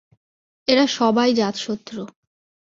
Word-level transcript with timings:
এরা 0.67 0.85
সবাই 0.97 1.29
জাতশত্রু। 1.33 2.03